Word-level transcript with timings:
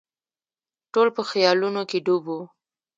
ټول 0.93 1.07
په 1.15 1.21
خیالونو 1.29 1.81
کې 1.89 1.99
ډوب 2.05 2.23
وو. 2.31 2.41